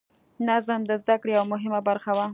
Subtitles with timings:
[0.47, 2.27] نظم د زده کړې یوه مهمه برخه وه.